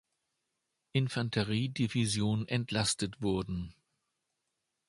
[0.93, 3.75] Infanteriedivision entlastet wurden.